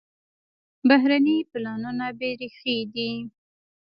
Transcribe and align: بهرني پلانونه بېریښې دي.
بهرني 0.87 1.37
پلانونه 1.51 2.05
بېریښې 2.19 2.77
دي. 2.93 3.11